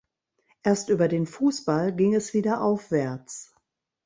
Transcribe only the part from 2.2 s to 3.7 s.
wieder aufwärts.